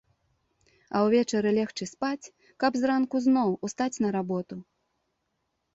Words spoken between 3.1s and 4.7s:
зноў устаць на работу.